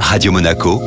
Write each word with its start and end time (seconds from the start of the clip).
Radio 0.00 0.32
Monaco, 0.32 0.80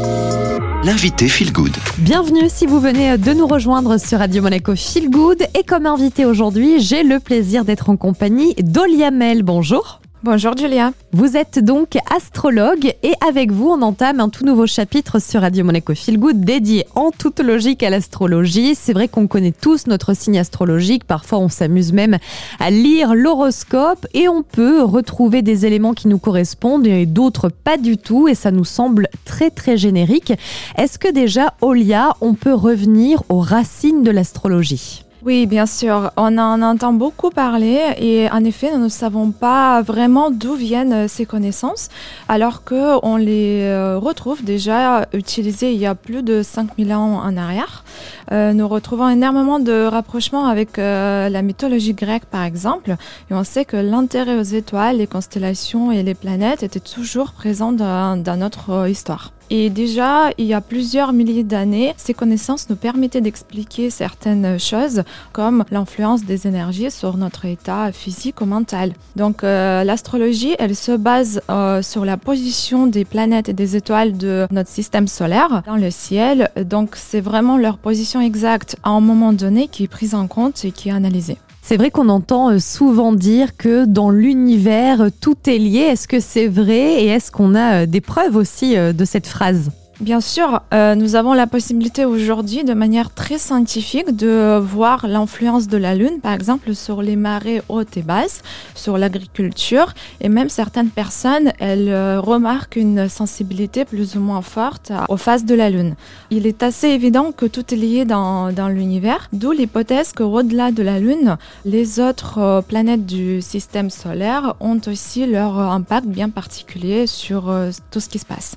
l'invité 0.83 1.28
Feel 1.28 1.51
Good. 1.51 1.75
Bienvenue 1.98 2.50
si 2.50 2.66
vous 2.66 2.79
venez 2.79 3.18
de 3.18 3.33
nous 3.33 3.48
rejoindre 3.48 4.00
sur 4.00 4.20
Radio 4.20 4.42
Monaco 4.42 4.75
Feel 4.75 5.10
Good. 5.10 5.44
Et 5.58 5.64
comme 5.64 5.86
invité 5.86 6.25
aujourd'hui, 6.25 6.79
j'ai 6.79 7.04
le 7.04 7.20
plaisir 7.20 7.65
d'être 7.65 7.89
en 7.89 7.97
compagnie 7.97 8.55
d'Olia 8.55 9.12
Mel. 9.12 9.43
Bonjour. 9.43 10.01
Bonjour 10.21 10.52
Julia. 10.58 10.92
Vous 11.13 11.38
êtes 11.38 11.60
donc 11.63 11.98
astrologue 12.13 12.94
et 13.04 13.14
avec 13.26 13.54
vous, 13.54 13.70
on 13.70 13.82
entame 13.82 14.20
un 14.20 14.28
tout 14.28 14.43
nouveau 14.43 14.68
chapitre 14.68 15.20
sur 15.20 15.39
Radio 15.39 15.64
Monaco 15.64 15.96
Feel 15.96 16.20
Good 16.20 16.42
dédié 16.42 16.86
en 16.93 17.11
toute 17.11 17.39
logique 17.39 17.84
à 17.84 17.89
l'astrologie. 17.89 18.75
C'est 18.75 18.92
vrai 18.92 19.07
qu'on 19.07 19.28
connaît 19.28 19.54
tous 19.54 19.88
notre 19.88 20.14
signe 20.14 20.38
astrologique. 20.38 21.05
Parfois, 21.05 21.39
on 21.39 21.47
s'amuse 21.47 21.93
même 21.93 22.18
à 22.60 22.70
lire 22.70 23.16
l'horoscope 23.16 24.05
et 24.14 24.28
on 24.28 24.43
peut 24.43 24.84
retrouver 24.84 25.42
des 25.42 25.66
éléments 25.66 25.93
qui 25.93 26.10
nous 26.10 26.20
correspondent 26.20 26.86
et 26.86 27.06
d'autres 27.06 27.47
pas 27.47 27.78
du 27.78 27.96
tout 27.96 28.28
et 28.28 28.36
ça 28.36 28.51
nous 28.51 28.65
semble 28.65 29.07
très 29.24 29.50
très 29.50 29.78
générique. 29.78 30.33
Est-ce 30.78 31.00
que 31.00 31.10
déjà, 31.10 31.54
Olia, 31.61 32.14
on 32.20 32.33
peut 32.33 32.53
revenir 32.53 33.23
aux 33.30 33.39
racines 33.39 34.03
de 34.03 34.11
l'astrologie? 34.11 35.06
Oui, 35.25 35.47
bien 35.47 35.66
sûr. 35.66 36.11
On 36.16 36.38
en 36.38 36.61
entend 36.61 36.94
beaucoup 36.94 37.30
parler 37.30 37.81
et 37.97 38.30
en 38.31 38.45
effet, 38.45 38.72
nous 38.72 38.86
ne 38.86 38.89
savons 38.89 39.31
pas 39.31 39.81
vraiment 39.81 40.31
d'où 40.31 40.53
viennent 40.53 41.09
ces 41.09 41.25
connaissances, 41.25 41.89
alors 42.30 42.64
qu'on 42.64 43.17
les 43.17 43.63
euh, 43.63 43.97
retrouve 43.97 44.45
déjà 44.45 45.08
utilisées 45.11 45.73
il 45.73 45.80
y 45.80 45.86
a 45.86 45.94
plus 45.94 46.23
de 46.23 46.41
5000 46.41 46.94
ans 46.94 47.22
en 47.22 47.36
arrière. 47.36 47.83
Euh, 48.31 48.53
nous 48.53 48.67
retrouvons 48.67 49.09
énormément 49.09 49.59
de 49.59 49.88
rapprochements 49.88 50.45
avec 50.45 50.80
euh, 50.80 51.27
la 51.27 51.41
mythologie 51.41 51.94
grecque, 51.94 52.25
par 52.25 52.44
exemple, 52.44 52.95
et 53.30 53.33
on 53.33 53.44
sait 53.44 53.66
que 53.66 53.75
l'intérêt 53.75 54.38
aux 54.38 54.41
étoiles, 54.41 54.97
les 54.97 55.08
constellations 55.08 55.91
et 55.91 56.02
les 56.02 56.16
planètes 56.16 56.63
étaient 56.63 56.80
toujours 56.80 57.33
présents 57.33 57.73
dans, 57.73 58.16
dans 58.16 58.38
notre 58.38 58.88
histoire. 58.88 59.33
Et 59.52 59.70
déjà, 59.70 60.30
il 60.38 60.45
y 60.45 60.53
a 60.53 60.62
plusieurs 60.62 61.12
milliers 61.12 61.44
d'années, 61.44 61.94
ces 61.97 62.14
connaissances 62.14 62.69
nous 62.69 62.75
permettaient 62.75 63.22
d'expliquer 63.22 63.89
certaines 63.89 64.59
choses, 64.59 65.03
comme 65.31 65.66
l'influence 65.72 66.23
des 66.23 66.45
énergies 66.45 66.91
sur 66.91 67.17
notre 67.17 67.45
état 67.45 67.91
physique 67.91 68.41
ou 68.41 68.45
mental. 68.45 68.94
Donc, 69.16 69.44
euh, 69.44 69.83
l'astrologie, 69.83 70.56
elle 70.59 70.75
se 70.75 70.91
base 70.91 71.41
euh, 71.50 71.81
sur 71.81 72.06
la 72.06 72.17
position 72.17 72.86
des 72.86 73.06
planètes 73.06 73.50
et 73.50 73.53
des 73.53 73.75
étoiles 73.75 74.17
de 74.17 74.47
notre 74.52 74.69
système 74.69 75.08
solaire 75.08 75.63
dans 75.66 75.78
le 75.78 75.89
ciel. 75.89 76.52
Donc, 76.56 76.95
c'est 76.95 77.22
vraiment 77.22 77.58
leur 77.58 77.80
position 77.80 78.22
exacte 78.22 78.75
à 78.84 78.89
un 78.89 79.02
moment 79.02 79.34
donné 79.34 79.67
qui 79.67 79.84
est 79.84 79.88
prise 79.88 80.13
en 80.13 80.28
compte 80.28 80.63
et 80.63 80.72
qui 80.72 80.89
est 80.89 80.94
analysée. 80.94 81.38
C'est 81.61 81.77
vrai 81.77 81.91
qu'on 81.91 82.09
entend 82.09 82.49
euh, 82.52 82.59
souvent 82.59 83.13
dire 83.13 83.55
que 83.55 83.85
dans 83.85 84.09
l'univers, 84.09 85.09
tout 85.21 85.38
est 85.47 85.57
lié. 85.57 85.79
Est-ce 85.79 86.07
que 86.07 86.19
c'est 86.19 86.47
vrai? 86.47 87.03
Et 87.03 87.07
est-ce 87.07 87.31
qu'on 87.31 87.53
a 87.55 87.81
euh, 87.81 87.85
des 87.85 88.01
preuves 88.01 88.35
aussi 88.35 88.77
euh, 88.77 88.93
de 88.93 89.05
cette 89.05 89.27
phrase? 89.27 89.71
Bien 90.00 90.22
sûr, 90.22 90.61
euh, 90.73 90.95
nous 90.95 91.17
avons 91.17 91.33
la 91.33 91.45
possibilité 91.45 92.05
aujourd'hui 92.05 92.64
de 92.64 92.73
manière 92.73 93.14
très 93.14 93.38
scientifique 93.38 94.16
de 94.16 94.58
voir 94.58 95.06
l'influence 95.06 95.67
de 95.67 95.75
la 95.75 95.94
Lune, 95.94 96.22
par 96.23 96.31
exemple, 96.31 96.73
sur 96.73 97.02
les 97.02 97.17
marées 97.17 97.61
hautes 97.67 97.97
et 97.97 98.02
basses, 98.02 98.41
sur 98.75 98.97
l'agriculture, 98.97 99.94
et 100.22 100.30
même 100.30 100.47
certaines 100.47 100.88
personnes, 100.88 101.52
elles 101.59 101.89
euh, 101.89 102.22
remarquent 102.22 102.78
une 102.78 103.09
sensibilité 103.09 103.83
plus 103.83 104.16
ou 104.16 104.22
moins 104.22 104.41
forte 104.41 104.94
aux 105.09 105.17
phases 105.17 105.44
de 105.44 105.53
la 105.53 105.69
Lune. 105.69 105.95
Il 106.30 106.47
est 106.47 106.63
assez 106.63 106.88
évident 106.88 107.34
que 107.34 107.45
tout 107.45 107.73
est 107.73 107.78
lié 107.78 108.06
dans, 108.06 108.53
dans 108.53 108.69
l'univers, 108.69 109.28
d'où 109.34 109.52
l'hypothèse 109.52 110.13
qu'au-delà 110.13 110.72
de 110.72 110.81
la 110.81 111.00
Lune, 111.02 111.36
les 111.66 112.00
autres 112.00 112.38
euh, 112.38 112.61
planètes 112.61 113.06
du 113.06 113.41
système 113.41 113.89
solaire 113.89 114.56
ont 114.61 114.80
aussi 114.88 115.25
leur 115.25 115.59
impact 115.59 116.08
bien 116.08 116.30
particulier 116.30 117.06
sur 117.06 117.53
tout 117.91 118.00
ce 118.00 118.08
qui 118.08 118.19
se 118.19 118.25
passe. 118.25 118.56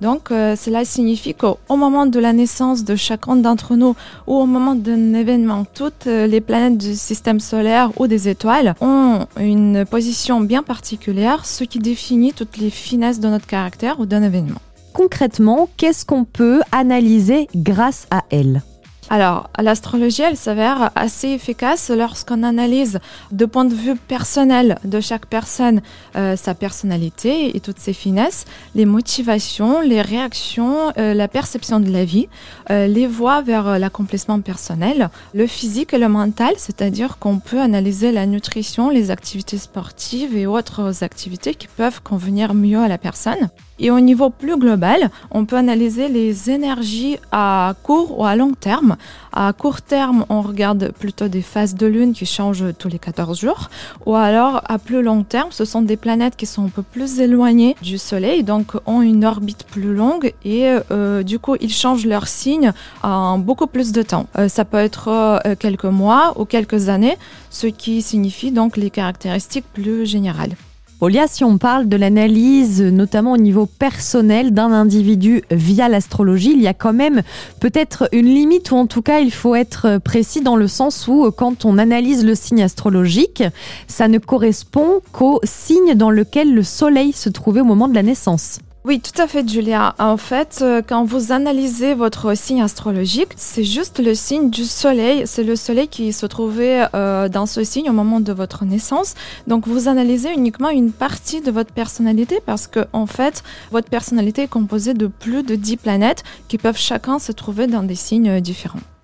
Donc 0.00 0.30
euh, 0.30 0.56
cela 0.56 0.84
signifie 0.84 1.34
qu'au 1.34 1.58
moment 1.70 2.06
de 2.06 2.20
la 2.20 2.32
naissance 2.32 2.84
de 2.84 2.96
chacun 2.96 3.36
d'entre 3.36 3.74
nous 3.74 3.96
ou 4.26 4.36
au 4.36 4.46
moment 4.46 4.74
d'un 4.74 5.14
événement, 5.14 5.64
toutes 5.74 6.06
euh, 6.06 6.26
les 6.26 6.40
planètes 6.40 6.78
du 6.78 6.94
système 6.94 7.40
solaire 7.40 7.90
ou 7.98 8.06
des 8.06 8.28
étoiles 8.28 8.74
ont 8.80 9.26
une 9.40 9.84
position 9.84 10.40
bien 10.40 10.62
particulière, 10.62 11.44
ce 11.44 11.64
qui 11.64 11.78
définit 11.78 12.32
toutes 12.32 12.56
les 12.58 12.70
finesses 12.70 13.20
de 13.20 13.28
notre 13.28 13.46
caractère 13.46 14.00
ou 14.00 14.06
d'un 14.06 14.22
événement. 14.22 14.60
Concrètement, 14.92 15.68
qu'est-ce 15.76 16.04
qu'on 16.04 16.24
peut 16.24 16.60
analyser 16.72 17.48
grâce 17.54 18.06
à 18.10 18.24
elles 18.30 18.62
alors, 19.10 19.48
l'astrologie, 19.58 20.22
elle 20.22 20.36
s'avère 20.36 20.90
assez 20.94 21.28
efficace 21.28 21.90
lorsqu'on 21.90 22.42
analyse 22.42 23.00
de 23.32 23.46
point 23.46 23.64
de 23.64 23.74
vue 23.74 23.96
personnel 23.96 24.78
de 24.84 25.00
chaque 25.00 25.26
personne 25.26 25.80
euh, 26.14 26.36
sa 26.36 26.54
personnalité 26.54 27.56
et 27.56 27.60
toutes 27.60 27.78
ses 27.78 27.94
finesses, 27.94 28.44
les 28.74 28.84
motivations, 28.84 29.80
les 29.80 30.02
réactions, 30.02 30.92
euh, 30.98 31.14
la 31.14 31.26
perception 31.26 31.80
de 31.80 31.90
la 31.90 32.04
vie, 32.04 32.28
euh, 32.70 32.86
les 32.86 33.06
voies 33.06 33.40
vers 33.40 33.78
l'accomplissement 33.78 34.40
personnel, 34.40 35.08
le 35.32 35.46
physique 35.46 35.94
et 35.94 35.98
le 35.98 36.08
mental, 36.08 36.52
c'est-à-dire 36.58 37.18
qu'on 37.18 37.38
peut 37.38 37.60
analyser 37.60 38.12
la 38.12 38.26
nutrition, 38.26 38.90
les 38.90 39.10
activités 39.10 39.58
sportives 39.58 40.36
et 40.36 40.46
autres 40.46 41.02
activités 41.02 41.54
qui 41.54 41.68
peuvent 41.68 42.02
convenir 42.02 42.52
mieux 42.52 42.78
à 42.78 42.88
la 42.88 42.98
personne. 42.98 43.48
Et 43.78 43.90
au 43.90 44.00
niveau 44.00 44.30
plus 44.30 44.56
global, 44.56 45.10
on 45.30 45.44
peut 45.44 45.56
analyser 45.56 46.08
les 46.08 46.50
énergies 46.50 47.18
à 47.32 47.74
court 47.82 48.18
ou 48.18 48.24
à 48.24 48.36
long 48.36 48.52
terme. 48.52 48.96
À 49.32 49.52
court 49.52 49.82
terme, 49.82 50.24
on 50.28 50.40
regarde 50.40 50.92
plutôt 50.98 51.28
des 51.28 51.42
phases 51.42 51.74
de 51.74 51.86
lune 51.86 52.12
qui 52.12 52.26
changent 52.26 52.64
tous 52.78 52.88
les 52.88 52.98
14 52.98 53.38
jours. 53.38 53.70
Ou 54.06 54.16
alors, 54.16 54.62
à 54.66 54.78
plus 54.78 55.02
long 55.02 55.22
terme, 55.22 55.48
ce 55.50 55.64
sont 55.64 55.82
des 55.82 55.96
planètes 55.96 56.36
qui 56.36 56.46
sont 56.46 56.64
un 56.64 56.68
peu 56.68 56.82
plus 56.82 57.20
éloignées 57.20 57.76
du 57.82 57.98
Soleil, 57.98 58.42
donc 58.42 58.72
ont 58.86 59.02
une 59.02 59.24
orbite 59.24 59.64
plus 59.64 59.94
longue 59.94 60.32
et 60.44 60.76
euh, 60.90 61.22
du 61.22 61.38
coup, 61.38 61.56
ils 61.60 61.72
changent 61.72 62.06
leur 62.06 62.26
signe 62.26 62.72
en 63.02 63.38
beaucoup 63.38 63.66
plus 63.66 63.92
de 63.92 64.02
temps. 64.02 64.26
Euh, 64.38 64.48
ça 64.48 64.64
peut 64.64 64.78
être 64.78 65.08
euh, 65.08 65.54
quelques 65.58 65.84
mois 65.84 66.34
ou 66.36 66.44
quelques 66.44 66.88
années, 66.88 67.16
ce 67.50 67.66
qui 67.66 68.02
signifie 68.02 68.50
donc 68.50 68.76
les 68.76 68.90
caractéristiques 68.90 69.66
plus 69.72 70.06
générales. 70.06 70.54
Olia, 71.00 71.28
si 71.28 71.44
on 71.44 71.58
parle 71.58 71.88
de 71.88 71.96
l'analyse, 71.96 72.82
notamment 72.82 73.34
au 73.34 73.36
niveau 73.36 73.66
personnel 73.66 74.52
d'un 74.52 74.72
individu 74.72 75.44
via 75.52 75.88
l'astrologie, 75.88 76.50
il 76.52 76.60
y 76.60 76.66
a 76.66 76.74
quand 76.74 76.92
même 76.92 77.22
peut-être 77.60 78.08
une 78.10 78.26
limite, 78.26 78.72
ou 78.72 78.76
en 78.76 78.88
tout 78.88 79.00
cas 79.00 79.20
il 79.20 79.30
faut 79.30 79.54
être 79.54 79.98
précis 79.98 80.40
dans 80.40 80.56
le 80.56 80.66
sens 80.66 81.06
où 81.06 81.30
quand 81.30 81.64
on 81.64 81.78
analyse 81.78 82.24
le 82.24 82.34
signe 82.34 82.64
astrologique, 82.64 83.44
ça 83.86 84.08
ne 84.08 84.18
correspond 84.18 85.00
qu'au 85.12 85.38
signe 85.44 85.94
dans 85.94 86.10
lequel 86.10 86.52
le 86.52 86.64
soleil 86.64 87.12
se 87.12 87.28
trouvait 87.28 87.60
au 87.60 87.64
moment 87.64 87.86
de 87.86 87.94
la 87.94 88.02
naissance. 88.02 88.58
Oui, 88.84 89.00
tout 89.00 89.20
à 89.20 89.26
fait, 89.26 89.46
Julia. 89.46 89.94
En 89.98 90.16
fait, 90.16 90.60
euh, 90.62 90.82
quand 90.86 91.04
vous 91.04 91.32
analysez 91.32 91.94
votre 91.94 92.34
signe 92.36 92.62
astrologique, 92.62 93.32
c'est 93.36 93.64
juste 93.64 93.98
le 93.98 94.14
signe 94.14 94.50
du 94.50 94.64
soleil. 94.64 95.24
C'est 95.26 95.42
le 95.42 95.56
soleil 95.56 95.88
qui 95.88 96.12
se 96.12 96.24
trouvait 96.26 96.86
euh, 96.94 97.28
dans 97.28 97.44
ce 97.44 97.64
signe 97.64 97.90
au 97.90 97.92
moment 97.92 98.20
de 98.20 98.32
votre 98.32 98.64
naissance. 98.64 99.14
Donc, 99.46 99.66
vous 99.66 99.88
analysez 99.88 100.32
uniquement 100.32 100.70
une 100.70 100.92
partie 100.92 101.40
de 101.40 101.50
votre 101.50 101.72
personnalité 101.72 102.40
parce 102.46 102.66
que, 102.66 102.86
en 102.92 103.06
fait, 103.06 103.42
votre 103.72 103.90
personnalité 103.90 104.42
est 104.42 104.48
composée 104.48 104.94
de 104.94 105.08
plus 105.08 105.42
de 105.42 105.56
10 105.56 105.76
planètes 105.76 106.22
qui 106.46 106.56
peuvent 106.56 106.78
chacun 106.78 107.18
se 107.18 107.32
trouver 107.32 107.66
dans 107.66 107.82
des 107.82 107.96
signes 107.96 108.40
différents. 108.40 108.80